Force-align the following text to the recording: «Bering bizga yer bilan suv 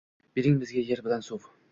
«Bering 0.37 0.55
bizga 0.63 0.83
yer 0.87 1.03
bilan 1.09 1.25
suv 1.29 1.47